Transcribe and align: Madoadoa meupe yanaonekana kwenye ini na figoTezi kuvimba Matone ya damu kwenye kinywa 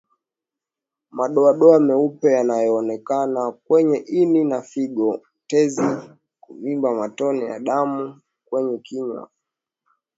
Madoadoa 1.11 1.79
meupe 1.79 2.31
yanaonekana 2.33 3.51
kwenye 3.51 3.97
ini 3.97 4.43
na 4.45 4.61
figoTezi 4.61 5.97
kuvimba 6.41 6.95
Matone 6.95 7.45
ya 7.45 7.59
damu 7.59 8.21
kwenye 8.45 8.77
kinywa 8.77 9.29